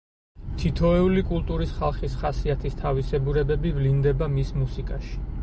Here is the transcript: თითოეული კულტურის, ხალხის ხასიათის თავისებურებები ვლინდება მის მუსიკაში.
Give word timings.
თითოეული 0.61 1.23
კულტურის, 1.31 1.73
ხალხის 1.81 2.15
ხასიათის 2.23 2.79
თავისებურებები 2.81 3.75
ვლინდება 3.79 4.33
მის 4.39 4.53
მუსიკაში. 4.65 5.25